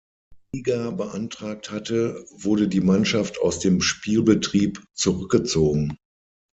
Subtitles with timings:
[0.51, 5.95] Liga beantragt hatte, wurde die Mannschaft aus dem Spielbetrieb zurückgezogen.